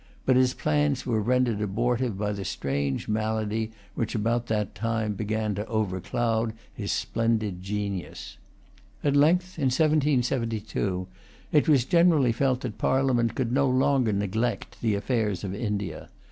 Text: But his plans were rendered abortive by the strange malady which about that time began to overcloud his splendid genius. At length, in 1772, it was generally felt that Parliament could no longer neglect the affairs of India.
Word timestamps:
But 0.25 0.35
his 0.35 0.55
plans 0.55 1.05
were 1.05 1.21
rendered 1.21 1.61
abortive 1.61 2.17
by 2.17 2.31
the 2.31 2.43
strange 2.43 3.07
malady 3.07 3.69
which 3.93 4.15
about 4.15 4.47
that 4.47 4.73
time 4.73 5.13
began 5.13 5.53
to 5.53 5.65
overcloud 5.67 6.53
his 6.73 6.91
splendid 6.91 7.61
genius. 7.61 8.37
At 9.03 9.15
length, 9.15 9.59
in 9.59 9.65
1772, 9.65 11.07
it 11.51 11.69
was 11.69 11.85
generally 11.85 12.31
felt 12.31 12.61
that 12.61 12.79
Parliament 12.79 13.35
could 13.35 13.51
no 13.51 13.69
longer 13.69 14.11
neglect 14.11 14.81
the 14.81 14.95
affairs 14.95 15.43
of 15.43 15.53
India. 15.53 16.09